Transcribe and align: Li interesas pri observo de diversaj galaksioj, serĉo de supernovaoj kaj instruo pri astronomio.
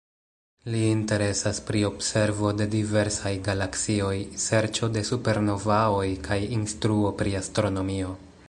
Li 0.75 0.79
interesas 0.91 1.59
pri 1.67 1.81
observo 1.89 2.53
de 2.61 2.67
diversaj 2.71 3.33
galaksioj, 3.49 4.15
serĉo 4.47 4.91
de 4.97 5.07
supernovaoj 5.13 6.09
kaj 6.29 6.43
instruo 6.61 7.17
pri 7.23 7.41
astronomio. 7.43 8.17